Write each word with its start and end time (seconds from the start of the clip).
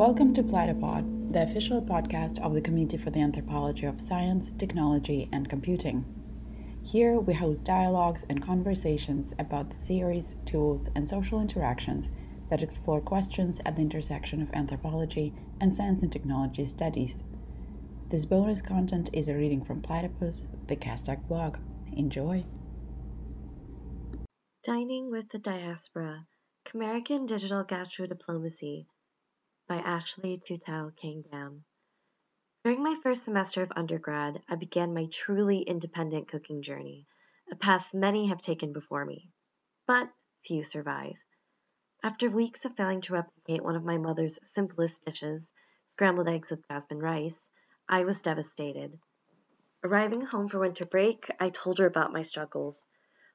Welcome 0.00 0.32
to 0.32 0.42
Platypod, 0.42 1.30
the 1.30 1.42
official 1.42 1.82
podcast 1.82 2.42
of 2.42 2.54
the 2.54 2.62
Committee 2.62 2.96
for 2.96 3.10
the 3.10 3.20
Anthropology 3.20 3.84
of 3.84 4.00
Science, 4.00 4.50
Technology, 4.56 5.28
and 5.30 5.46
Computing. 5.46 6.06
Here 6.82 7.20
we 7.20 7.34
host 7.34 7.66
dialogues 7.66 8.24
and 8.30 8.42
conversations 8.42 9.34
about 9.38 9.68
the 9.68 9.76
theories, 9.86 10.36
tools, 10.46 10.88
and 10.94 11.06
social 11.06 11.38
interactions 11.38 12.10
that 12.48 12.62
explore 12.62 13.02
questions 13.02 13.60
at 13.66 13.76
the 13.76 13.82
intersection 13.82 14.40
of 14.40 14.48
anthropology 14.54 15.34
and 15.60 15.76
science 15.76 16.02
and 16.02 16.10
technology 16.10 16.64
studies. 16.64 17.22
This 18.08 18.24
bonus 18.24 18.62
content 18.62 19.10
is 19.12 19.28
a 19.28 19.36
reading 19.36 19.62
from 19.62 19.82
Platypus, 19.82 20.46
the 20.66 20.76
CASTAC 20.76 21.28
blog. 21.28 21.58
Enjoy! 21.92 22.46
Dining 24.64 25.10
with 25.10 25.28
the 25.28 25.38
Diaspora 25.38 26.24
Khmerican 26.64 27.26
Digital 27.26 27.66
Gastrodiplomacy 27.66 28.86
by 29.70 29.76
Ashley 29.76 30.36
Tutau 30.36 30.90
Kangdam. 31.00 31.60
During 32.64 32.82
my 32.82 32.96
first 33.04 33.24
semester 33.24 33.62
of 33.62 33.70
undergrad, 33.76 34.42
I 34.48 34.56
began 34.56 34.92
my 34.92 35.06
truly 35.12 35.60
independent 35.60 36.26
cooking 36.26 36.62
journey, 36.62 37.06
a 37.52 37.54
path 37.54 37.94
many 37.94 38.26
have 38.26 38.40
taken 38.40 38.72
before 38.72 39.04
me. 39.04 39.30
But 39.86 40.10
few 40.44 40.64
survive. 40.64 41.14
After 42.02 42.28
weeks 42.28 42.64
of 42.64 42.74
failing 42.74 43.00
to 43.02 43.12
replicate 43.12 43.62
one 43.62 43.76
of 43.76 43.84
my 43.84 43.96
mother's 43.96 44.40
simplest 44.44 45.04
dishes, 45.04 45.52
scrambled 45.92 46.28
eggs 46.28 46.50
with 46.50 46.66
jasmine 46.68 46.98
rice, 46.98 47.48
I 47.88 48.02
was 48.02 48.22
devastated. 48.22 48.98
Arriving 49.84 50.22
home 50.22 50.48
for 50.48 50.58
winter 50.58 50.84
break, 50.84 51.30
I 51.38 51.50
told 51.50 51.78
her 51.78 51.86
about 51.86 52.12
my 52.12 52.22
struggles. 52.22 52.86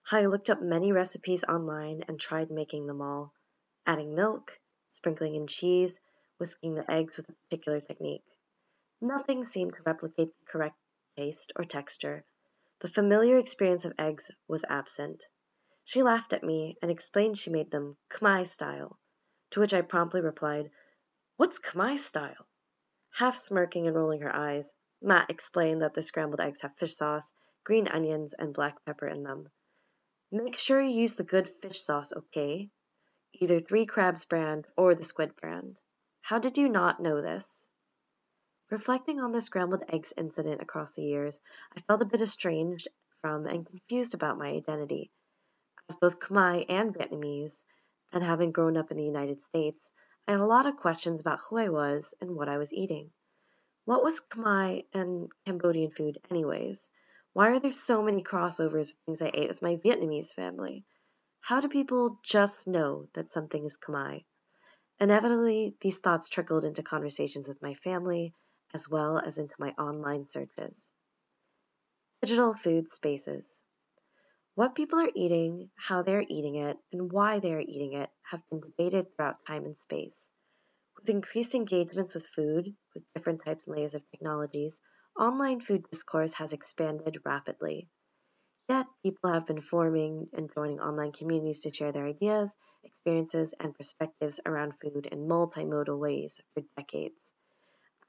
how 0.03 0.17
I 0.17 0.25
looked 0.25 0.49
up 0.49 0.61
many 0.61 0.91
recipes 0.91 1.45
online 1.45 2.03
and 2.09 2.19
tried 2.19 2.51
making 2.51 2.87
them 2.87 3.01
all, 3.01 3.31
adding 3.85 4.15
milk, 4.15 4.59
sprinkling 4.89 5.35
in 5.35 5.47
cheese, 5.47 5.97
whisking 6.37 6.75
the 6.75 6.89
eggs 6.91 7.17
with 7.17 7.29
a 7.29 7.33
particular 7.33 7.81
technique. 7.81 8.25
Nothing 9.01 9.49
seemed 9.49 9.73
to 9.73 9.83
replicate 9.83 10.29
the 10.39 10.45
correct 10.45 10.77
taste 11.15 11.53
or 11.55 11.63
texture. 11.63 12.23
The 12.79 12.87
familiar 12.87 13.37
experience 13.37 13.85
of 13.85 13.93
eggs 13.97 14.31
was 14.47 14.65
absent. 14.67 15.27
She 15.83 16.03
laughed 16.03 16.33
at 16.33 16.43
me 16.43 16.77
and 16.81 16.91
explained 16.91 17.37
she 17.37 17.49
made 17.49 17.71
them 17.71 17.97
Khmer 18.09 18.45
style, 18.45 18.97
to 19.51 19.59
which 19.59 19.73
I 19.73 19.81
promptly 19.81 20.21
replied, 20.21 20.71
What's 21.37 21.59
Khmer 21.59 21.97
style? 21.97 22.47
Half 23.11 23.35
smirking 23.35 23.87
and 23.87 23.95
rolling 23.95 24.21
her 24.21 24.35
eyes, 24.35 24.73
Matt 25.01 25.29
explained 25.29 25.83
that 25.83 25.93
the 25.93 26.01
scrambled 26.01 26.41
eggs 26.41 26.61
have 26.61 26.75
fish 26.77 26.95
sauce, 26.95 27.31
green 27.63 27.87
onions, 27.87 28.33
and 28.33 28.53
black 28.53 28.83
pepper 28.85 29.07
in 29.07 29.23
them. 29.23 29.49
Make 30.31 30.59
sure 30.59 30.81
you 30.81 31.01
use 31.01 31.13
the 31.13 31.23
good 31.23 31.49
fish 31.61 31.81
sauce, 31.81 32.11
okay? 32.11 32.69
Either 33.33 33.59
Three 33.59 33.85
Crabs 33.85 34.25
brand 34.25 34.67
or 34.75 34.95
the 34.95 35.03
squid 35.03 35.35
brand. 35.35 35.77
How 36.25 36.39
did 36.39 36.57
you 36.57 36.69
not 36.69 36.99
know 36.99 37.21
this? 37.21 37.69
Reflecting 38.71 39.19
on 39.19 39.31
the 39.31 39.43
scrambled 39.43 39.83
eggs 39.89 40.11
incident 40.17 40.59
across 40.59 40.95
the 40.95 41.03
years, 41.03 41.39
I 41.77 41.81
felt 41.81 42.01
a 42.01 42.05
bit 42.05 42.19
estranged 42.19 42.87
from 43.21 43.45
and 43.45 43.63
confused 43.63 44.15
about 44.15 44.39
my 44.39 44.47
identity. 44.47 45.11
As 45.87 45.97
both 45.97 46.17
Khmer 46.17 46.65
and 46.67 46.95
Vietnamese, 46.95 47.63
and 48.11 48.23
having 48.23 48.51
grown 48.51 48.75
up 48.75 48.89
in 48.89 48.97
the 48.97 49.03
United 49.03 49.43
States, 49.49 49.91
I 50.27 50.31
had 50.31 50.41
a 50.41 50.47
lot 50.47 50.65
of 50.65 50.77
questions 50.77 51.19
about 51.19 51.41
who 51.41 51.57
I 51.57 51.69
was 51.69 52.15
and 52.19 52.35
what 52.35 52.49
I 52.49 52.57
was 52.57 52.73
eating. 52.73 53.11
What 53.83 54.03
was 54.03 54.19
Khmer 54.19 54.83
and 54.93 55.31
Cambodian 55.45 55.91
food, 55.91 56.17
anyways? 56.31 56.89
Why 57.33 57.49
are 57.49 57.59
there 57.59 57.71
so 57.71 58.01
many 58.01 58.23
crossovers 58.23 58.71
with 58.73 58.95
things 59.05 59.21
I 59.21 59.29
ate 59.31 59.49
with 59.49 59.61
my 59.61 59.75
Vietnamese 59.75 60.33
family? 60.33 60.85
How 61.41 61.59
do 61.59 61.69
people 61.69 62.19
just 62.23 62.67
know 62.67 63.09
that 63.13 63.31
something 63.31 63.63
is 63.63 63.77
Khmer? 63.77 64.25
Inevitably, 64.99 65.75
these 65.81 65.99
thoughts 65.99 66.29
trickled 66.29 66.63
into 66.63 66.81
conversations 66.81 67.49
with 67.49 67.61
my 67.61 67.73
family, 67.73 68.33
as 68.73 68.89
well 68.89 69.19
as 69.19 69.37
into 69.37 69.53
my 69.59 69.71
online 69.71 70.29
searches. 70.29 70.89
Digital 72.21 72.53
food 72.55 72.91
spaces. 72.93 73.61
What 74.55 74.73
people 74.73 74.99
are 74.99 75.11
eating, 75.13 75.69
how 75.75 76.01
they 76.03 76.15
are 76.15 76.25
eating 76.25 76.55
it, 76.55 76.79
and 76.93 77.11
why 77.11 77.39
they 77.39 77.53
are 77.53 77.59
eating 77.59 77.93
it 77.93 78.09
have 78.21 78.41
been 78.49 78.61
debated 78.61 79.13
throughout 79.13 79.45
time 79.45 79.65
and 79.65 79.75
space. 79.81 80.31
With 80.95 81.09
increased 81.09 81.55
engagements 81.55 82.15
with 82.15 82.25
food, 82.27 82.73
with 82.93 83.03
different 83.13 83.43
types 83.43 83.67
and 83.67 83.75
layers 83.75 83.95
of 83.95 84.09
technologies, 84.11 84.81
online 85.19 85.59
food 85.59 85.85
discourse 85.91 86.33
has 86.35 86.53
expanded 86.53 87.21
rapidly. 87.25 87.89
Yet, 88.67 88.87
people 89.03 89.31
have 89.31 89.45
been 89.45 89.61
forming 89.61 90.27
and 90.33 90.51
joining 90.51 90.79
online 90.79 91.11
communities 91.11 91.61
to 91.61 91.71
share 91.73 91.91
their 91.91 92.07
ideas, 92.07 92.55
experiences, 92.83 93.53
and 93.59 93.75
perspectives 93.75 94.39
around 94.43 94.73
food 94.81 95.05
in 95.05 95.27
multimodal 95.27 95.99
ways 95.99 96.31
for 96.53 96.63
decades. 96.75 97.33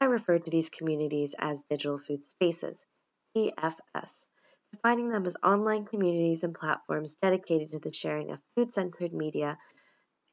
I 0.01 0.07
refer 0.07 0.39
to 0.39 0.51
these 0.51 0.71
communities 0.71 1.35
as 1.39 1.63
digital 1.65 1.99
food 1.99 2.31
spaces, 2.31 2.87
DFS, 3.35 4.29
defining 4.73 5.11
them 5.11 5.27
as 5.27 5.37
online 5.43 5.85
communities 5.85 6.43
and 6.43 6.55
platforms 6.55 7.17
dedicated 7.17 7.73
to 7.73 7.79
the 7.79 7.93
sharing 7.93 8.31
of 8.31 8.41
food 8.55 8.75
centered 8.75 9.13
media 9.13 9.59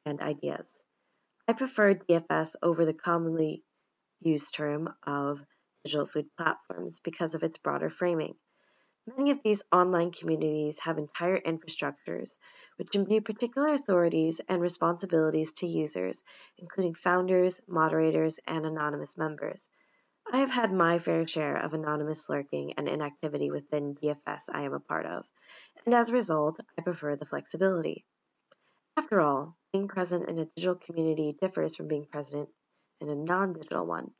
and 0.06 0.20
ideas. 0.20 0.84
I 1.46 1.52
prefer 1.52 1.94
DFS 1.94 2.56
over 2.62 2.86
the 2.86 2.94
commonly 2.94 3.62
used 4.20 4.54
term 4.54 4.88
of 5.06 5.40
digital 5.84 6.06
food 6.06 6.26
platforms 6.38 7.00
because 7.00 7.34
of 7.34 7.42
its 7.42 7.58
broader 7.58 7.90
framing. 7.90 8.36
Many 9.06 9.32
of 9.32 9.42
these 9.42 9.62
online 9.70 10.12
communities 10.12 10.78
have 10.80 10.96
entire 10.96 11.38
infrastructures 11.38 12.38
which 12.76 12.94
imbue 12.94 13.20
particular 13.20 13.68
authorities 13.68 14.40
and 14.48 14.62
responsibilities 14.62 15.52
to 15.54 15.66
users, 15.66 16.24
including 16.56 16.94
founders, 16.94 17.60
moderators, 17.68 18.40
and 18.46 18.64
anonymous 18.64 19.18
members. 19.18 19.68
I 20.32 20.38
have 20.38 20.50
had 20.50 20.72
my 20.72 20.98
fair 20.98 21.26
share 21.26 21.56
of 21.56 21.74
anonymous 21.74 22.30
lurking 22.30 22.72
and 22.78 22.88
inactivity 22.88 23.50
within 23.50 23.94
DFS 23.94 24.48
I 24.50 24.62
am 24.62 24.72
a 24.72 24.80
part 24.80 25.04
of, 25.04 25.26
and 25.84 25.94
as 25.94 26.08
a 26.08 26.14
result, 26.14 26.58
I 26.78 26.82
prefer 26.82 27.14
the 27.14 27.26
flexibility. 27.26 28.06
After 28.96 29.20
all, 29.20 29.54
being 29.70 29.86
present 29.86 30.30
in 30.30 30.38
a 30.38 30.46
digital 30.46 30.76
community 30.76 31.36
differs 31.38 31.76
from 31.76 31.88
being 31.88 32.06
present 32.06 32.48
in 33.02 33.10
a 33.10 33.14
non 33.14 33.52
digital 33.52 33.84
one. 33.84 34.14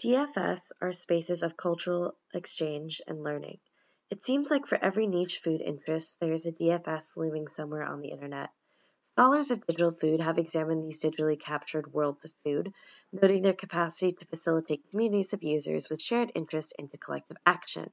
DFS 0.00 0.70
are 0.80 0.92
spaces 0.92 1.42
of 1.42 1.56
cultural 1.56 2.14
exchange 2.32 3.02
and 3.08 3.24
learning. 3.24 3.58
It 4.10 4.22
seems 4.22 4.48
like 4.48 4.68
for 4.68 4.78
every 4.80 5.08
niche 5.08 5.40
food 5.42 5.60
interest, 5.60 6.20
there 6.20 6.34
is 6.34 6.46
a 6.46 6.52
DFS 6.52 7.16
looming 7.16 7.48
somewhere 7.56 7.82
on 7.82 8.00
the 8.00 8.10
internet. 8.10 8.50
Scholars 9.14 9.50
of 9.50 9.66
digital 9.66 9.90
food 9.90 10.20
have 10.20 10.38
examined 10.38 10.84
these 10.84 11.02
digitally 11.02 11.40
captured 11.40 11.92
worlds 11.92 12.24
of 12.24 12.32
food, 12.44 12.72
noting 13.10 13.42
their 13.42 13.54
capacity 13.54 14.12
to 14.12 14.26
facilitate 14.26 14.88
communities 14.88 15.32
of 15.32 15.42
users 15.42 15.90
with 15.90 16.00
shared 16.00 16.30
interests 16.36 16.74
into 16.78 16.96
collective 16.96 17.38
action. 17.44 17.90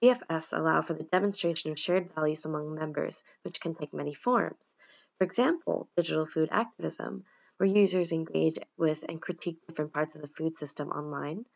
DFS 0.00 0.56
allow 0.56 0.82
for 0.82 0.94
the 0.94 1.02
demonstration 1.02 1.72
of 1.72 1.80
shared 1.80 2.14
values 2.14 2.44
among 2.44 2.76
members, 2.76 3.24
which 3.42 3.60
can 3.60 3.74
take 3.74 3.92
many 3.92 4.14
forms. 4.14 4.76
For 5.18 5.24
example, 5.24 5.88
digital 5.96 6.26
food 6.26 6.50
activism, 6.52 7.24
where 7.56 7.68
users 7.68 8.12
engage 8.12 8.58
with 8.76 9.04
and 9.08 9.22
critique 9.22 9.66
different 9.66 9.92
parts 9.92 10.16
of 10.16 10.22
the 10.22 10.28
food 10.28 10.58
system 10.58 10.90
online, 10.90 11.46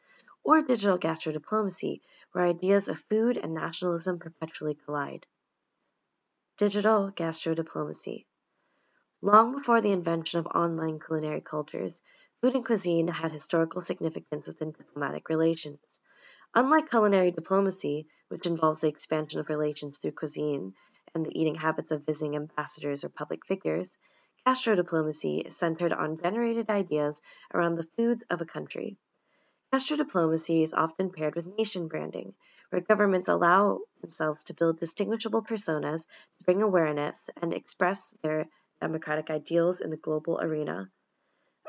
or 0.44 0.62
digital 0.62 0.98
gastro 0.98 1.32
diplomacy, 1.32 2.02
where 2.32 2.44
ideas 2.44 2.88
of 2.88 2.98
food 3.10 3.36
and 3.36 3.54
nationalism 3.54 4.18
perpetually 4.18 4.74
collide. 4.74 5.26
Digital 6.56 7.10
gastro 7.10 7.54
diplomacy. 7.54 8.26
Long 9.20 9.56
before 9.56 9.80
the 9.80 9.90
invention 9.90 10.38
of 10.38 10.46
online 10.46 11.00
culinary 11.00 11.40
cultures, 11.40 12.00
food 12.40 12.54
and 12.54 12.64
cuisine 12.64 13.08
had 13.08 13.32
historical 13.32 13.82
significance 13.82 14.46
within 14.46 14.70
diplomatic 14.70 15.28
relations. 15.28 15.80
Unlike 16.54 16.90
culinary 16.90 17.30
diplomacy, 17.32 18.06
which 18.28 18.46
involves 18.46 18.80
the 18.82 18.88
expansion 18.88 19.40
of 19.40 19.48
relations 19.48 19.98
through 19.98 20.12
cuisine 20.12 20.74
and 21.14 21.26
the 21.26 21.38
eating 21.38 21.56
habits 21.56 21.92
of 21.92 22.06
visiting 22.06 22.36
ambassadors 22.36 23.04
or 23.04 23.08
public 23.08 23.44
figures, 23.44 23.98
Gastrodiplomacy 24.48 25.46
is 25.46 25.58
centered 25.58 25.92
on 25.92 26.16
generated 26.16 26.70
ideas 26.70 27.20
around 27.52 27.74
the 27.74 27.86
foods 27.98 28.24
of 28.30 28.40
a 28.40 28.46
country. 28.46 28.96
Gastrodiplomacy 29.70 30.62
is 30.62 30.72
often 30.72 31.10
paired 31.10 31.34
with 31.34 31.58
nation 31.58 31.86
branding, 31.86 32.32
where 32.70 32.80
governments 32.80 33.28
allow 33.28 33.80
themselves 34.00 34.44
to 34.44 34.54
build 34.54 34.80
distinguishable 34.80 35.42
personas 35.42 36.06
to 36.06 36.44
bring 36.44 36.62
awareness 36.62 37.28
and 37.42 37.52
express 37.52 38.14
their 38.22 38.48
democratic 38.80 39.28
ideals 39.28 39.82
in 39.82 39.90
the 39.90 39.98
global 39.98 40.40
arena. 40.40 40.90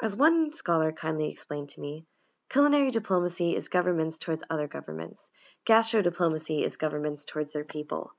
As 0.02 0.16
one 0.16 0.54
scholar 0.54 0.94
kindly 0.94 1.30
explained 1.30 1.68
to 1.72 1.82
me, 1.82 2.06
culinary 2.48 2.92
diplomacy 2.92 3.58
is 3.58 3.68
governments 3.68 4.20
towards 4.20 4.46
other 4.50 4.70
governments. 4.70 5.32
Gastrodiplomacy 5.66 6.62
is 6.62 6.78
governments 6.78 7.26
towards 7.26 7.52
their 7.52 7.66
people. 7.66 8.14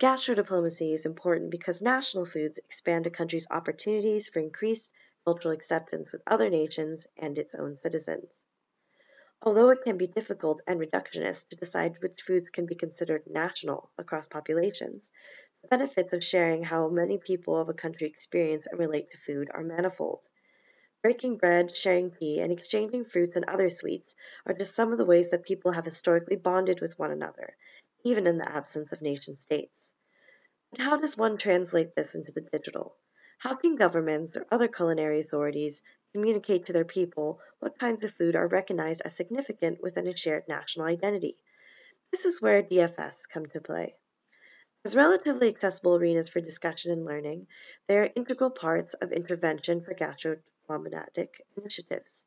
Gastrodiplomacy 0.00 0.92
is 0.92 1.06
important 1.06 1.50
because 1.50 1.80
national 1.80 2.26
foods 2.26 2.58
expand 2.58 3.06
a 3.06 3.10
country's 3.10 3.46
opportunities 3.48 4.28
for 4.28 4.40
increased 4.40 4.92
cultural 5.24 5.54
acceptance 5.54 6.10
with 6.10 6.20
other 6.26 6.50
nations 6.50 7.06
and 7.16 7.38
its 7.38 7.54
own 7.54 7.78
citizens. 7.80 8.28
Although 9.40 9.70
it 9.70 9.82
can 9.82 9.96
be 9.96 10.08
difficult 10.08 10.62
and 10.66 10.80
reductionist 10.80 11.48
to 11.50 11.56
decide 11.56 12.02
which 12.02 12.22
foods 12.22 12.48
can 12.48 12.66
be 12.66 12.74
considered 12.74 13.26
national 13.28 13.88
across 13.96 14.26
populations, 14.26 15.12
the 15.62 15.68
benefits 15.68 16.12
of 16.12 16.24
sharing 16.24 16.64
how 16.64 16.88
many 16.88 17.18
people 17.18 17.56
of 17.56 17.68
a 17.68 17.74
country 17.74 18.08
experience 18.08 18.66
and 18.66 18.80
relate 18.80 19.12
to 19.12 19.18
food 19.18 19.48
are 19.54 19.62
manifold. 19.62 20.22
Breaking 21.02 21.36
bread, 21.36 21.76
sharing 21.76 22.10
tea, 22.10 22.40
and 22.40 22.50
exchanging 22.50 23.04
fruits 23.04 23.36
and 23.36 23.44
other 23.44 23.70
sweets 23.70 24.16
are 24.44 24.54
just 24.54 24.74
some 24.74 24.90
of 24.90 24.98
the 24.98 25.04
ways 25.04 25.30
that 25.30 25.44
people 25.44 25.70
have 25.70 25.84
historically 25.84 26.36
bonded 26.36 26.80
with 26.80 26.98
one 26.98 27.12
another, 27.12 27.56
even 28.04 28.26
in 28.26 28.38
the 28.38 28.48
absence 28.48 28.92
of 28.92 29.02
nation 29.02 29.38
states. 29.38 29.92
But 30.70 30.80
how 30.80 30.96
does 30.98 31.16
one 31.16 31.36
translate 31.36 31.96
this 31.96 32.14
into 32.14 32.32
the 32.32 32.42
digital? 32.42 32.96
How 33.38 33.54
can 33.54 33.76
governments 33.76 34.36
or 34.36 34.46
other 34.50 34.68
culinary 34.68 35.20
authorities 35.20 35.82
communicate 36.12 36.66
to 36.66 36.72
their 36.72 36.84
people 36.84 37.40
what 37.58 37.78
kinds 37.78 38.04
of 38.04 38.14
food 38.14 38.36
are 38.36 38.46
recognized 38.46 39.02
as 39.04 39.16
significant 39.16 39.82
within 39.82 40.06
a 40.06 40.16
shared 40.16 40.46
national 40.48 40.86
identity? 40.86 41.36
This 42.10 42.24
is 42.24 42.40
where 42.40 42.62
DFS 42.62 43.28
come 43.28 43.46
to 43.46 43.60
play. 43.60 43.96
As 44.84 44.94
relatively 44.94 45.48
accessible 45.48 45.96
arenas 45.96 46.28
for 46.28 46.40
discussion 46.40 46.92
and 46.92 47.06
learning, 47.06 47.46
they 47.86 47.98
are 47.98 48.10
integral 48.14 48.50
parts 48.50 48.94
of 48.94 49.12
intervention 49.12 49.80
for 49.80 49.94
gastrodiplomatic 49.94 51.40
initiatives. 51.56 52.26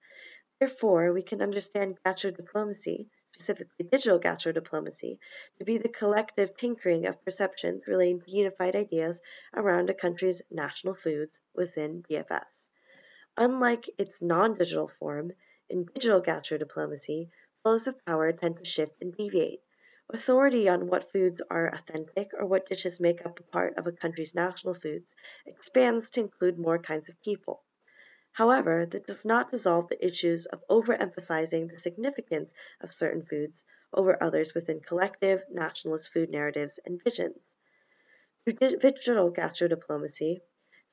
Therefore, 0.60 1.14
we 1.14 1.22
can 1.22 1.42
understand 1.42 2.00
gastrodiplomacy, 2.04 3.10
specifically 3.32 3.86
digital 3.86 4.20
gastrodiplomacy, 4.20 5.20
to 5.58 5.66
be 5.66 5.78
the 5.78 5.90
collective 5.90 6.56
tinkering 6.56 7.06
of 7.06 7.24
perceptions 7.24 7.88
relating 7.88 8.22
to 8.22 8.32
unified 8.32 8.76
ideas 8.76 9.22
around 9.54 9.90
a 9.90 9.94
country's 9.94 10.42
national 10.50 10.96
foods 10.96 11.40
within 11.54 12.04
DFS. 12.10 12.68
Unlike 13.38 13.90
its 13.98 14.22
non-digital 14.22 14.90
form, 15.00 15.32
in 15.70 15.86
digital 15.94 16.22
gastrodiplomacy, 16.22 17.30
flows 17.62 17.88
of 17.88 18.06
power 18.06 18.32
tend 18.32 18.58
to 18.58 18.66
shift 18.66 19.02
and 19.02 19.16
deviate. 19.16 19.62
Authority 20.10 20.70
on 20.70 20.88
what 20.88 21.12
foods 21.12 21.42
are 21.50 21.68
authentic 21.68 22.32
or 22.34 22.46
what 22.46 22.66
dishes 22.66 23.00
make 23.00 23.26
up 23.26 23.40
a 23.40 23.44
part 23.44 23.78
of 23.78 23.86
a 23.86 23.92
country's 23.92 24.34
national 24.34 24.74
foods 24.74 25.14
expands 25.46 26.12
to 26.12 26.22
include 26.22 26.58
more 26.58 26.80
kinds 26.80 27.10
of 27.10 27.22
people. 27.22 27.62
However, 28.38 28.86
that 28.86 29.08
does 29.08 29.26
not 29.26 29.50
dissolve 29.50 29.90
the 29.90 30.06
issues 30.06 30.46
of 30.46 30.64
overemphasizing 30.68 31.72
the 31.72 31.80
significance 31.80 32.54
of 32.82 32.94
certain 32.94 33.26
foods 33.26 33.66
over 33.92 34.16
others 34.22 34.54
within 34.54 34.80
collective 34.80 35.42
nationalist 35.50 36.14
food 36.14 36.30
narratives 36.30 36.80
and 36.86 37.04
visions. 37.04 37.40
Through 38.44 38.78
digital 38.78 39.34
gastrodiplomacy, 39.34 40.42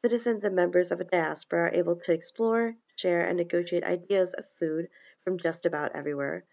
citizens 0.01 0.43
and 0.43 0.57
members 0.57 0.91
of 0.91 1.03
a 1.03 1.05
diaspora 1.05 1.65
are 1.65 1.75
able 1.75 1.97
to 1.97 2.15
explore, 2.15 2.77
share, 2.97 3.27
and 3.27 3.37
negotiate 3.37 3.85
ideas 3.85 4.33
of 4.33 4.51
food 4.59 4.89
from 5.23 5.37
just 5.37 5.67
about 5.67 5.95
everywhere, 5.95 6.47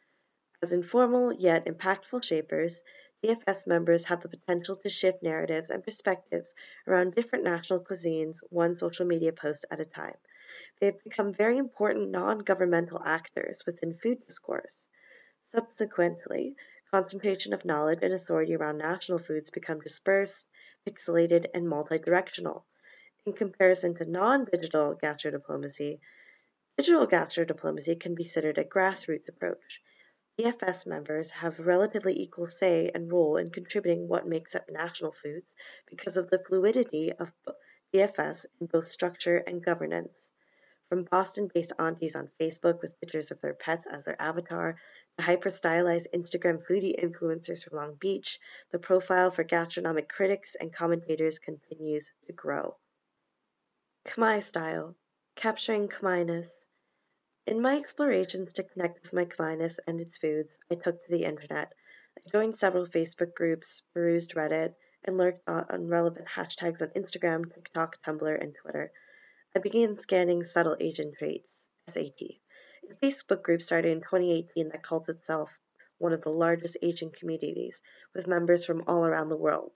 as 0.62 0.74
informal 0.74 1.32
yet 1.32 1.68
impactful 1.68 2.22
shapers, 2.22 2.84
DFS 3.24 3.66
members 3.66 4.04
have 4.08 4.24
the 4.24 4.28
potential 4.28 4.76
to 4.76 4.90
shift 4.90 5.24
narratives 5.24 5.72
and 5.72 5.86
perspectives 5.86 6.54
around 6.86 7.16
different 7.16 7.46
national 7.46 7.80
cuisines 7.80 8.36
one 8.50 8.78
social 8.78 9.06
media 9.06 9.32
post 9.32 9.64
at 9.72 9.80
a 9.80 9.86
time. 9.86 10.18
They 10.80 10.88
have 10.88 11.04
become 11.04 11.34
very 11.34 11.58
important 11.58 12.10
non-governmental 12.10 13.02
actors 13.06 13.64
within 13.66 13.98
food 13.98 14.26
discourse. 14.26 14.88
Subsequently, 15.50 16.56
concentration 16.92 17.54
of 17.54 17.66
knowledge 17.66 18.00
and 18.02 18.14
authority 18.14 18.56
around 18.56 18.78
national 18.78 19.20
foods 19.20 19.50
become 19.50 19.80
dispersed, 19.80 20.50
pixelated, 20.88 21.46
and 21.54 21.68
multidirectional. 21.68 22.64
In 23.26 23.34
comparison 23.34 23.96
to 23.96 24.06
non-digital 24.06 24.96
gastrodiplomacy, 24.96 26.00
digital 26.78 27.08
gastrodiplomacy 27.08 28.00
can 28.00 28.16
be 28.16 28.24
considered 28.24 28.58
a 28.58 28.64
grassroots 28.64 29.30
approach. 29.30 29.82
DFS 30.40 30.88
members 30.88 31.30
have 31.32 31.60
relatively 31.60 32.20
equal 32.20 32.50
say 32.50 32.90
and 32.96 33.12
role 33.12 33.38
in 33.38 33.52
contributing 33.52 34.08
what 34.08 34.26
makes 34.26 34.56
up 34.56 34.70
national 34.72 35.12
foods 35.12 35.46
because 35.88 36.18
of 36.18 36.30
the 36.30 36.40
fluidity 36.40 37.14
of 37.14 37.32
DFS 37.94 38.46
in 38.60 38.68
both 38.68 38.88
structure 38.88 39.38
and 39.38 39.64
governance. 39.64 40.32
From 40.92 41.06
Boston-based 41.06 41.72
aunties 41.80 42.18
on 42.18 42.30
Facebook 42.38 42.82
with 42.82 43.00
pictures 43.00 43.32
of 43.32 43.40
their 43.40 43.54
pets 43.54 43.86
as 43.90 44.04
their 44.04 44.22
avatar, 44.22 44.76
to 45.18 45.24
hyper-stylized 45.24 46.10
Instagram 46.14 46.62
foodie 46.70 47.02
influencers 47.02 47.64
from 47.64 47.78
Long 47.78 47.96
Beach, 47.96 48.42
the 48.74 48.78
profile 48.78 49.32
for 49.32 49.46
gastronomic 49.46 50.10
critics 50.10 50.56
and 50.60 50.74
commentators 50.74 51.40
continues 51.40 52.12
to 52.28 52.34
grow. 52.34 52.76
Khmer 54.04 54.44
style, 54.44 54.98
capturing 55.38 55.88
Khmerness. 55.88 56.66
In 57.48 57.62
my 57.62 57.78
explorations 57.78 58.52
to 58.56 58.64
connect 58.64 59.02
with 59.02 59.14
my 59.14 59.24
Khmerness 59.24 59.80
and 59.88 60.02
its 60.02 60.18
foods, 60.18 60.60
I 60.70 60.76
took 60.76 61.02
to 61.06 61.10
the 61.10 61.24
internet. 61.24 61.72
I 62.18 62.30
joined 62.30 62.60
several 62.60 62.86
Facebook 62.86 63.34
groups, 63.34 63.82
perused 63.94 64.36
Reddit, 64.36 64.74
and 65.06 65.18
lurked 65.18 65.48
on 65.48 65.88
relevant 65.88 66.28
hashtags 66.28 66.82
on 66.82 66.90
Instagram, 66.90 67.46
TikTok, 67.54 68.04
Tumblr, 68.04 68.42
and 68.42 68.54
Twitter. 68.62 68.92
I 69.54 69.60
began 69.60 70.00
scanning 70.00 70.46
subtle 70.46 70.78
Asian 70.80 71.14
traits, 71.14 71.68
SAT. 71.90 72.22
A 72.90 72.96
Facebook 73.04 73.44
group 73.44 73.66
started 73.66 73.92
in 73.92 74.00
2018 74.00 74.70
that 74.70 74.82
calls 74.82 75.10
itself 75.10 75.60
one 75.98 76.14
of 76.14 76.22
the 76.22 76.30
largest 76.30 76.78
Asian 76.82 77.12
communities, 77.12 77.76
with 78.14 78.28
members 78.28 78.66
from 78.66 78.86
all 78.88 79.06
around 79.06 79.28
the 79.28 79.36
world. 79.36 79.74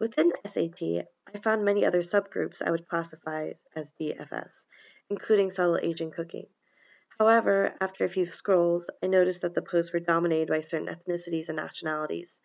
Within 0.00 0.32
SAT, 0.44 0.82
I 0.82 1.38
found 1.44 1.64
many 1.64 1.86
other 1.86 2.02
subgroups 2.02 2.60
I 2.60 2.72
would 2.72 2.88
classify 2.88 3.52
as 3.76 3.92
DFS, 4.00 4.66
including 5.08 5.52
subtle 5.52 5.78
Asian 5.80 6.10
cooking. 6.10 6.48
However, 7.16 7.72
after 7.80 8.02
a 8.02 8.08
few 8.08 8.26
scrolls, 8.26 8.90
I 9.00 9.06
noticed 9.06 9.42
that 9.42 9.54
the 9.54 9.62
posts 9.62 9.92
were 9.92 10.00
dominated 10.00 10.48
by 10.48 10.64
certain 10.64 10.88
ethnicities 10.88 11.48
and 11.50 11.56
nationalities. 11.56 12.40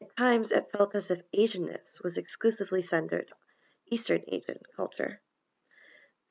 At 0.00 0.16
times, 0.16 0.52
it 0.52 0.72
felt 0.72 0.94
as 0.94 1.10
if 1.10 1.20
Asianness 1.36 2.02
was 2.02 2.16
exclusively 2.16 2.82
centered 2.82 3.30
on 3.30 3.38
Eastern 3.90 4.22
Asian 4.26 4.60
culture. 4.74 5.20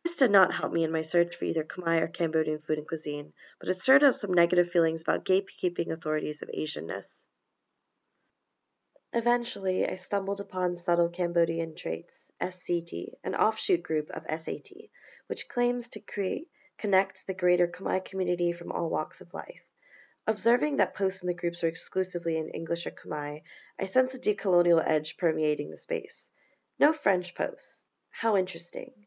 This 0.03 0.17
did 0.17 0.31
not 0.31 0.53
help 0.53 0.71
me 0.71 0.83
in 0.83 0.91
my 0.91 1.03
search 1.03 1.35
for 1.35 1.45
either 1.45 1.63
Khmer 1.63 2.03
or 2.03 2.07
Cambodian 2.07 2.59
food 2.59 2.77
and 2.77 2.87
cuisine, 2.87 3.33
but 3.59 3.69
it 3.69 3.81
stirred 3.81 4.03
up 4.03 4.15
some 4.15 4.33
negative 4.33 4.69
feelings 4.69 5.01
about 5.01 5.25
gatekeeping 5.25 5.91
authorities 5.91 6.41
of 6.41 6.49
Asianness. 6.49 7.27
Eventually, 9.13 9.87
I 9.87 9.95
stumbled 9.95 10.41
upon 10.41 10.75
Subtle 10.75 11.09
Cambodian 11.09 11.75
Traits, 11.75 12.31
SCT, 12.41 13.15
an 13.23 13.35
offshoot 13.35 13.81
group 13.81 14.09
of 14.11 14.25
SAT, 14.29 14.69
which 15.27 15.47
claims 15.47 15.89
to 15.89 15.99
create 15.99 16.49
connect 16.77 17.25
the 17.25 17.33
greater 17.33 17.67
Khmer 17.67 18.05
community 18.05 18.51
from 18.51 18.71
all 18.71 18.89
walks 18.89 19.21
of 19.21 19.33
life. 19.33 19.63
Observing 20.27 20.77
that 20.77 20.93
posts 20.93 21.21
in 21.23 21.27
the 21.27 21.33
groups 21.33 21.63
are 21.63 21.67
exclusively 21.67 22.37
in 22.37 22.49
English 22.49 22.85
or 22.85 22.91
Khmer, 22.91 23.41
I 23.79 23.85
sense 23.85 24.13
a 24.13 24.19
decolonial 24.19 24.83
edge 24.85 25.17
permeating 25.17 25.71
the 25.71 25.77
space. 25.77 26.29
No 26.77 26.93
French 26.93 27.33
posts. 27.33 27.87
How 28.11 28.37
interesting. 28.37 29.06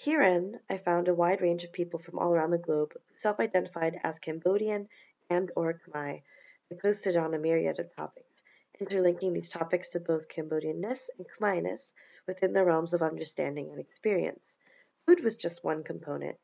Herein, 0.00 0.60
I 0.70 0.76
found 0.76 1.08
a 1.08 1.14
wide 1.14 1.40
range 1.40 1.64
of 1.64 1.72
people 1.72 1.98
from 1.98 2.20
all 2.20 2.32
around 2.32 2.52
the 2.52 2.58
globe 2.58 2.92
who 2.92 3.18
self-identified 3.18 3.98
as 4.04 4.20
Cambodian 4.20 4.88
and 5.28 5.50
or 5.56 5.74
Khmer. 5.74 6.22
They 6.70 6.76
posted 6.76 7.16
on 7.16 7.34
a 7.34 7.38
myriad 7.38 7.80
of 7.80 7.92
topics, 7.96 8.44
interlinking 8.78 9.32
these 9.32 9.48
topics 9.48 9.90
to 9.90 10.00
both 10.00 10.28
Cambodianness 10.28 11.08
and 11.18 11.26
Khmerness 11.28 11.94
within 12.28 12.52
the 12.52 12.64
realms 12.64 12.94
of 12.94 13.02
understanding 13.02 13.70
and 13.72 13.80
experience. 13.80 14.56
Food 15.04 15.24
was 15.24 15.36
just 15.36 15.64
one 15.64 15.82
component. 15.82 16.38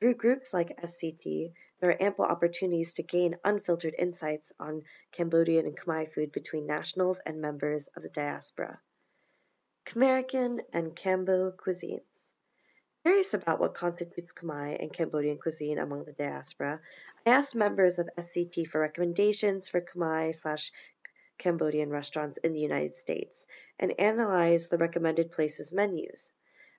Through 0.00 0.14
groups 0.14 0.52
like 0.52 0.80
SCT, 0.80 1.52
there 1.78 1.90
are 1.90 2.02
ample 2.02 2.24
opportunities 2.24 2.94
to 2.94 3.04
gain 3.04 3.38
unfiltered 3.44 3.94
insights 3.96 4.52
on 4.58 4.82
Cambodian 5.12 5.64
and 5.64 5.78
Khmer 5.78 6.12
food 6.12 6.32
between 6.32 6.66
nationals 6.66 7.20
and 7.20 7.40
members 7.40 7.86
of 7.94 8.02
the 8.02 8.08
diaspora. 8.08 8.80
Khmerican 9.86 10.64
and 10.72 10.96
Cambo 10.96 11.54
cuisines. 11.54 12.34
Curious 13.02 13.32
about 13.32 13.60
what 13.60 13.72
constitutes 13.72 14.34
Khmer 14.34 14.76
and 14.78 14.92
Cambodian 14.92 15.38
cuisine 15.38 15.78
among 15.78 16.04
the 16.04 16.12
diaspora, 16.12 16.82
I 17.24 17.30
asked 17.30 17.54
members 17.54 17.98
of 17.98 18.10
SCT 18.18 18.66
for 18.66 18.78
recommendations 18.78 19.70
for 19.70 19.80
Khmer 19.80 20.34
slash 20.34 20.70
Cambodian 21.38 21.88
restaurants 21.88 22.36
in 22.36 22.52
the 22.52 22.60
United 22.60 22.96
States 22.96 23.46
and 23.78 23.98
analyzed 23.98 24.70
the 24.70 24.76
recommended 24.76 25.32
places' 25.32 25.72
menus. 25.72 26.30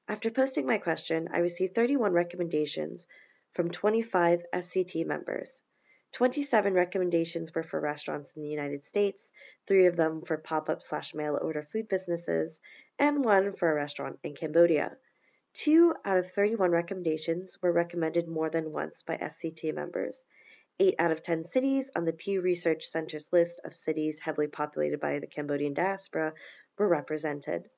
After 0.07 0.29
posting 0.29 0.67
my 0.67 0.77
question, 0.77 1.27
I 1.33 1.39
received 1.39 1.73
31 1.73 2.13
recommendations 2.13 3.07
from 3.53 3.71
25 3.71 4.45
SCT 4.53 5.07
members. 5.07 5.63
27 6.11 6.75
recommendations 6.75 7.55
were 7.55 7.63
for 7.63 7.79
restaurants 7.79 8.31
in 8.35 8.43
the 8.43 8.49
United 8.49 8.85
States, 8.85 9.31
three 9.65 9.87
of 9.87 9.95
them 9.95 10.21
for 10.21 10.37
pop-up 10.37 10.83
slash 10.83 11.15
mail 11.15 11.39
order 11.41 11.63
food 11.63 11.87
businesses, 11.87 12.61
and 12.99 13.25
one 13.25 13.53
for 13.53 13.71
a 13.71 13.73
restaurant 13.73 14.19
in 14.23 14.35
Cambodia. 14.35 14.95
Two 15.53 15.93
out 16.05 16.17
of 16.17 16.31
31 16.31 16.71
recommendations 16.71 17.61
were 17.61 17.73
recommended 17.73 18.25
more 18.25 18.49
than 18.49 18.71
once 18.71 19.01
by 19.01 19.17
SCT 19.17 19.73
members. 19.73 20.23
Eight 20.79 20.95
out 20.97 21.11
of 21.11 21.21
10 21.21 21.43
cities 21.43 21.91
on 21.93 22.05
the 22.05 22.13
Pew 22.13 22.39
Research 22.39 22.85
Center's 22.85 23.33
list 23.33 23.59
of 23.65 23.75
cities 23.75 24.19
heavily 24.19 24.47
populated 24.47 25.01
by 25.01 25.19
the 25.19 25.27
Cambodian 25.27 25.73
diaspora 25.73 26.33
were 26.77 26.87
represented. 26.87 27.69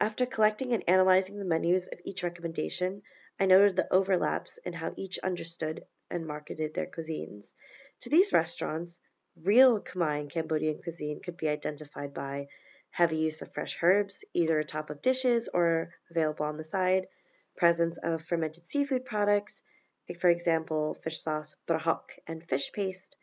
After 0.00 0.24
collecting 0.24 0.72
and 0.72 0.82
analyzing 0.88 1.38
the 1.38 1.44
menus 1.44 1.88
of 1.88 2.00
each 2.04 2.22
recommendation, 2.22 3.02
I 3.38 3.46
noted 3.46 3.76
the 3.76 3.92
overlaps 3.92 4.58
in 4.64 4.72
how 4.72 4.94
each 4.96 5.18
understood 5.18 5.84
and 6.10 6.26
marketed 6.26 6.72
their 6.72 6.86
cuisines. 6.86 7.52
To 8.00 8.08
these 8.08 8.32
restaurants, 8.32 8.98
real 9.36 9.80
Khmer 9.80 10.20
and 10.20 10.30
Cambodian 10.30 10.80
cuisine 10.82 11.20
could 11.20 11.36
be 11.36 11.48
identified 11.48 12.14
by 12.14 12.48
heavy 12.94 13.16
use 13.16 13.42
of 13.42 13.52
fresh 13.52 13.76
herbs, 13.82 14.24
either 14.34 14.60
atop 14.60 14.88
of 14.88 15.02
dishes 15.02 15.48
or 15.52 15.92
available 16.12 16.46
on 16.46 16.56
the 16.56 16.62
side, 16.62 17.08
presence 17.56 17.98
of 17.98 18.22
fermented 18.22 18.64
seafood 18.68 19.04
products, 19.04 19.62
like 20.08 20.20
for 20.20 20.30
example, 20.30 20.94
fish 21.02 21.18
sauce, 21.18 21.56
brahok, 21.66 22.12
and 22.28 22.48
fish 22.48 22.70
paste, 22.72 23.16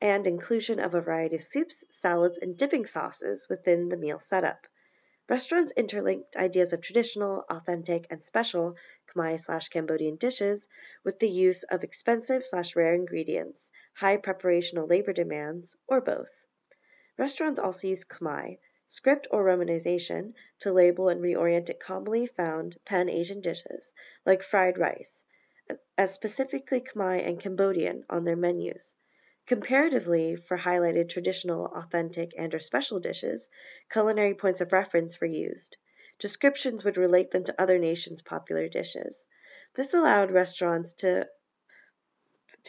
and 0.00 0.28
inclusion 0.28 0.78
of 0.78 0.94
a 0.94 1.00
variety 1.00 1.34
of 1.34 1.42
soups, 1.42 1.82
salads, 1.90 2.38
and 2.38 2.56
dipping 2.56 2.86
sauces 2.86 3.48
within 3.50 3.88
the 3.88 3.96
meal 3.96 4.20
setup. 4.20 4.64
Restaurants 5.28 5.72
interlinked 5.76 6.36
ideas 6.36 6.72
of 6.72 6.80
traditional, 6.80 7.44
authentic, 7.50 8.06
and 8.10 8.22
special 8.22 8.76
Khmer 9.12 9.40
slash 9.40 9.70
Cambodian 9.70 10.14
dishes 10.14 10.68
with 11.02 11.18
the 11.18 11.28
use 11.28 11.64
of 11.64 11.82
expensive 11.82 12.46
slash 12.46 12.76
rare 12.76 12.94
ingredients, 12.94 13.72
high 13.94 14.18
preparational 14.18 14.88
labor 14.88 15.12
demands, 15.12 15.76
or 15.88 16.00
both. 16.00 16.30
Restaurants 17.18 17.58
also 17.58 17.88
use 17.88 18.04
Khmer, 18.04 18.58
script 18.94 19.26
or 19.32 19.44
romanization, 19.44 20.32
to 20.60 20.72
label 20.72 21.08
and 21.08 21.20
reorient 21.20 21.68
commonly 21.80 22.28
found 22.28 22.76
pan 22.84 23.08
Asian 23.08 23.40
dishes, 23.40 23.92
like 24.24 24.40
fried 24.40 24.78
rice, 24.78 25.24
as 25.98 26.14
specifically 26.14 26.80
Khmer 26.80 27.26
and 27.26 27.40
Cambodian 27.40 28.04
on 28.08 28.22
their 28.22 28.36
menus. 28.36 28.94
Comparatively, 29.46 30.36
for 30.36 30.56
highlighted 30.56 31.08
traditional, 31.08 31.66
authentic, 31.66 32.34
and/or 32.38 32.60
special 32.60 33.00
dishes, 33.00 33.48
culinary 33.90 34.34
points 34.34 34.60
of 34.60 34.72
reference 34.72 35.20
were 35.20 35.26
used. 35.26 35.76
Descriptions 36.20 36.84
would 36.84 36.96
relate 36.96 37.32
them 37.32 37.42
to 37.42 37.60
other 37.60 37.80
nations' 37.80 38.22
popular 38.22 38.68
dishes. 38.68 39.26
This 39.74 39.92
allowed 39.92 40.30
restaurants 40.30 40.92
to 41.02 41.28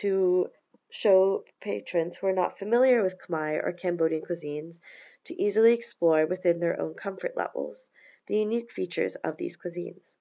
to 0.01 0.49
show 0.89 1.45
patrons 1.61 2.17
who 2.17 2.25
are 2.27 2.33
not 2.33 2.57
familiar 2.57 3.03
with 3.03 3.19
Khmer 3.19 3.63
or 3.63 3.73
Cambodian 3.73 4.23
cuisines 4.23 4.79
to 5.25 5.41
easily 5.41 5.73
explore 5.73 6.25
within 6.25 6.59
their 6.59 6.79
own 6.79 6.93
comfort 6.93 7.35
levels 7.35 7.89
the 8.27 8.37
unique 8.37 8.71
features 8.71 9.15
of 9.15 9.37
these 9.37 9.57
cuisines. 9.57 10.15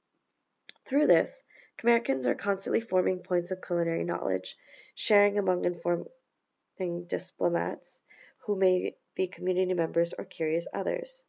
Through 0.86 1.06
this, 1.06 1.44
Khmericans 1.78 2.26
are 2.26 2.34
constantly 2.34 2.80
forming 2.80 3.22
points 3.22 3.50
of 3.50 3.60
culinary 3.60 4.04
knowledge, 4.04 4.56
sharing 4.94 5.38
among 5.38 5.64
informing 5.64 7.06
diplomats 7.06 8.00
who 8.46 8.56
may 8.56 8.96
be 9.14 9.26
community 9.26 9.74
members 9.74 10.12
or 10.12 10.24
curious 10.24 10.68
others. 10.72 11.24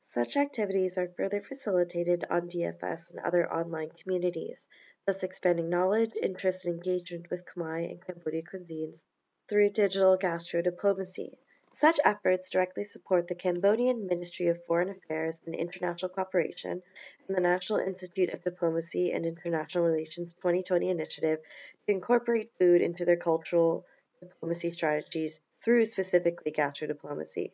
Such 0.00 0.36
activities 0.36 0.98
are 0.98 1.08
further 1.08 1.42
facilitated 1.42 2.24
on 2.28 2.48
DFS 2.48 3.10
and 3.10 3.20
other 3.20 3.50
online 3.50 3.90
communities, 3.90 4.68
thus 5.06 5.22
expanding 5.22 5.68
knowledge, 5.70 6.12
interest, 6.20 6.64
and 6.64 6.74
engagement 6.74 7.30
with 7.30 7.44
Khmer 7.46 7.90
and 7.90 8.04
Cambodian 8.04 8.44
cuisines 8.44 9.04
through 9.48 9.70
digital 9.70 10.16
gastro 10.16 10.60
diplomacy. 10.60 11.38
Such 11.76 11.98
efforts 12.04 12.50
directly 12.50 12.84
support 12.84 13.26
the 13.26 13.34
Cambodian 13.34 14.06
Ministry 14.06 14.46
of 14.46 14.64
Foreign 14.64 14.90
Affairs 14.90 15.40
and 15.44 15.56
International 15.56 16.08
Cooperation 16.08 16.80
and 17.26 17.36
the 17.36 17.40
National 17.40 17.80
Institute 17.80 18.32
of 18.32 18.44
Diplomacy 18.44 19.10
and 19.10 19.26
International 19.26 19.82
Relations 19.82 20.34
2020 20.34 20.88
initiative 20.88 21.40
to 21.40 21.92
incorporate 21.92 22.52
food 22.60 22.80
into 22.80 23.04
their 23.04 23.16
cultural 23.16 23.84
diplomacy 24.20 24.70
strategies 24.70 25.40
through 25.64 25.88
specifically 25.88 26.52
gastro-diplomacy. 26.52 27.52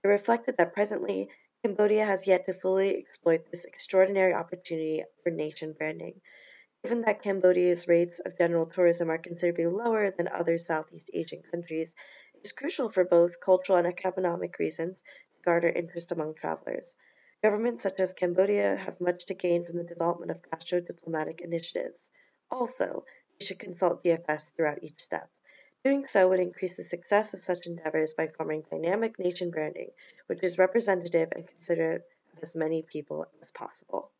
They 0.00 0.08
reflected 0.08 0.58
that 0.58 0.72
presently 0.72 1.28
Cambodia 1.64 2.04
has 2.04 2.28
yet 2.28 2.46
to 2.46 2.54
fully 2.54 2.96
exploit 2.96 3.50
this 3.50 3.64
extraordinary 3.64 4.32
opportunity 4.32 5.02
for 5.24 5.30
nation 5.30 5.72
branding. 5.72 6.20
Given 6.84 7.02
that 7.02 7.22
Cambodia's 7.22 7.88
rates 7.88 8.20
of 8.20 8.38
general 8.38 8.66
tourism 8.66 9.10
are 9.10 9.18
considerably 9.18 9.66
lower 9.66 10.12
than 10.12 10.28
other 10.28 10.60
Southeast 10.60 11.10
Asian 11.12 11.42
countries, 11.42 11.96
is 12.46 12.52
crucial 12.52 12.88
for 12.90 13.04
both 13.04 13.40
cultural 13.40 13.76
and 13.78 13.88
economic 13.88 14.60
reasons 14.60 15.02
to 15.02 15.42
garner 15.44 15.68
interest 15.68 16.12
among 16.12 16.34
travelers. 16.34 16.94
Governments 17.42 17.82
such 17.82 17.98
as 17.98 18.12
Cambodia 18.12 18.76
have 18.76 19.00
much 19.00 19.26
to 19.26 19.34
gain 19.34 19.64
from 19.64 19.78
the 19.78 19.82
development 19.82 20.30
of 20.30 20.48
gastro-diplomatic 20.48 21.40
initiatives. 21.40 22.08
Also, 22.48 23.04
they 23.38 23.44
should 23.44 23.58
consult 23.58 24.04
DFS 24.04 24.54
throughout 24.54 24.84
each 24.84 25.00
step. 25.00 25.28
Doing 25.84 26.06
so 26.06 26.28
would 26.28 26.38
increase 26.38 26.76
the 26.76 26.84
success 26.84 27.34
of 27.34 27.42
such 27.42 27.66
endeavors 27.66 28.14
by 28.14 28.28
forming 28.28 28.62
dynamic 28.70 29.18
nation 29.18 29.50
branding, 29.50 29.90
which 30.28 30.44
is 30.44 30.56
representative 30.56 31.32
and 31.34 31.48
considerate 31.48 32.04
of 32.32 32.42
as 32.42 32.54
many 32.54 32.82
people 32.82 33.26
as 33.40 33.50
possible. 33.50 34.10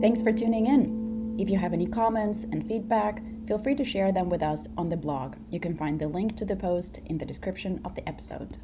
Thanks 0.00 0.22
for 0.22 0.32
tuning 0.32 0.66
in. 0.66 1.05
If 1.38 1.50
you 1.50 1.58
have 1.58 1.74
any 1.74 1.86
comments 1.86 2.44
and 2.44 2.66
feedback, 2.66 3.22
feel 3.46 3.58
free 3.58 3.74
to 3.74 3.84
share 3.84 4.10
them 4.10 4.30
with 4.30 4.42
us 4.42 4.68
on 4.78 4.88
the 4.88 4.96
blog. 4.96 5.36
You 5.50 5.60
can 5.60 5.76
find 5.76 6.00
the 6.00 6.08
link 6.08 6.34
to 6.36 6.46
the 6.46 6.56
post 6.56 7.02
in 7.04 7.18
the 7.18 7.26
description 7.26 7.80
of 7.84 7.94
the 7.94 8.08
episode. 8.08 8.56